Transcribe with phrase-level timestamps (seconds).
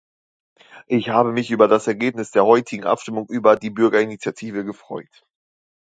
[0.87, 5.23] Ich habe mich über das Ergebnis der heutigen Abstimmung über die Bürgerinitiative gefreut.